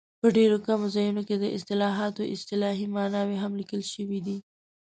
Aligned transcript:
په 0.21 0.27
ډېرو 0.37 0.57
کمو 0.65 0.85
ځایونو 0.95 1.21
کې 1.27 1.35
د 1.39 1.45
اصطلاحاتو 1.57 2.21
اصطلاحي 2.35 2.87
ماناوې 2.95 3.37
هم 3.43 3.51
لیکل 3.59 3.81
شوي 3.93 4.19
دي. 4.27 4.37